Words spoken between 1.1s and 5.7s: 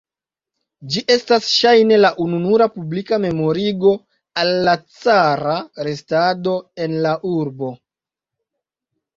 estas ŝajne la ununura publika memorigo al la cara